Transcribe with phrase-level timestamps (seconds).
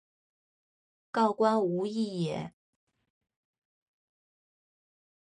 [1.11, 2.55] 告官无益也。